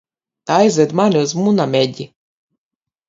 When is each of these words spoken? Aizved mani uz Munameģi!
Aizved 0.53 0.95
mani 0.99 1.21
uz 1.25 1.35
Munameģi! 1.41 2.11